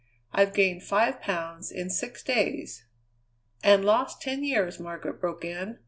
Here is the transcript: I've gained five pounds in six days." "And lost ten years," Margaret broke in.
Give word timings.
I've 0.33 0.55
gained 0.55 0.81
five 0.81 1.21
pounds 1.21 1.71
in 1.71 1.91
six 1.91 2.23
days." 2.23 2.85
"And 3.63 3.85
lost 3.85 4.19
ten 4.19 4.43
years," 4.43 4.79
Margaret 4.79 5.21
broke 5.21 5.45
in. 5.45 5.77